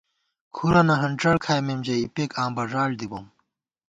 کُھرَنہ 0.55 0.95
ہنڄڑ 1.01 1.35
کھائیمېم 1.45 1.79
ژَئی، 1.85 2.03
اِپېک 2.03 2.31
آں 2.41 2.49
بݫاڑ 2.55 2.89
دِی 2.99 3.07
بوم 3.11 3.25